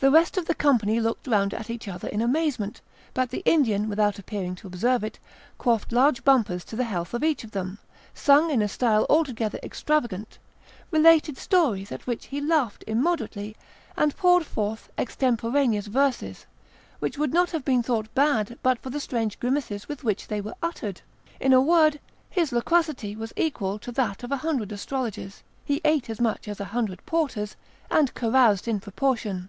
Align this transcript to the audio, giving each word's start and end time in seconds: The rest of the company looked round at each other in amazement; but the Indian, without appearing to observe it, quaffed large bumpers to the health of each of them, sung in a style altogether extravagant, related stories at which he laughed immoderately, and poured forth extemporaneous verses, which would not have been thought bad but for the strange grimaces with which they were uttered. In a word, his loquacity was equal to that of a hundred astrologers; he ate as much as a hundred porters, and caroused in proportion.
The 0.00 0.10
rest 0.10 0.36
of 0.36 0.44
the 0.44 0.54
company 0.54 1.00
looked 1.00 1.26
round 1.26 1.54
at 1.54 1.70
each 1.70 1.88
other 1.88 2.08
in 2.08 2.20
amazement; 2.20 2.82
but 3.14 3.30
the 3.30 3.40
Indian, 3.46 3.88
without 3.88 4.18
appearing 4.18 4.54
to 4.56 4.66
observe 4.66 5.02
it, 5.02 5.18
quaffed 5.56 5.92
large 5.92 6.22
bumpers 6.24 6.62
to 6.66 6.76
the 6.76 6.84
health 6.84 7.14
of 7.14 7.24
each 7.24 7.42
of 7.42 7.52
them, 7.52 7.78
sung 8.12 8.50
in 8.50 8.60
a 8.60 8.68
style 8.68 9.06
altogether 9.08 9.58
extravagant, 9.62 10.38
related 10.90 11.38
stories 11.38 11.90
at 11.90 12.06
which 12.06 12.26
he 12.26 12.38
laughed 12.42 12.84
immoderately, 12.86 13.56
and 13.96 14.14
poured 14.14 14.44
forth 14.44 14.90
extemporaneous 14.98 15.86
verses, 15.86 16.44
which 16.98 17.16
would 17.16 17.32
not 17.32 17.52
have 17.52 17.64
been 17.64 17.82
thought 17.82 18.14
bad 18.14 18.58
but 18.62 18.78
for 18.80 18.90
the 18.90 19.00
strange 19.00 19.40
grimaces 19.40 19.88
with 19.88 20.04
which 20.04 20.28
they 20.28 20.42
were 20.42 20.52
uttered. 20.62 21.00
In 21.40 21.54
a 21.54 21.62
word, 21.62 21.98
his 22.28 22.52
loquacity 22.52 23.16
was 23.16 23.32
equal 23.36 23.78
to 23.78 23.90
that 23.92 24.22
of 24.22 24.30
a 24.30 24.36
hundred 24.44 24.70
astrologers; 24.70 25.42
he 25.64 25.80
ate 25.82 26.10
as 26.10 26.20
much 26.20 26.46
as 26.46 26.60
a 26.60 26.66
hundred 26.76 27.06
porters, 27.06 27.56
and 27.90 28.12
caroused 28.12 28.68
in 28.68 28.80
proportion. 28.80 29.48